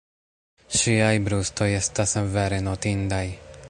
[0.79, 3.27] Ŝiaj brustoj estas vere notindaj.